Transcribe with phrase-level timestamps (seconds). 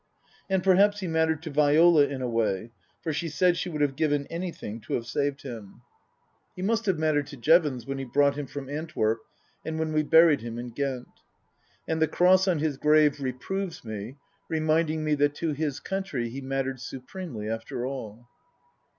[0.49, 2.71] And perhaps he mattered to Viola, in a way;
[3.03, 5.81] for she said she would have given anything to have saved him.
[6.55, 9.19] 316 Tasker Jevons He must have mattered to Jevons when he brought him from Antwerp
[9.63, 11.07] and when we buried him in Ghent.
[11.87, 14.15] And the cross on his grave reproves me,
[14.49, 18.27] reminding me that to his country he mattered supremely, after all.